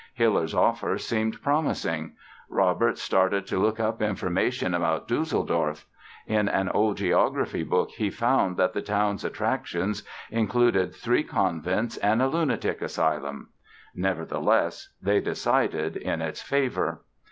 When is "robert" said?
2.49-2.97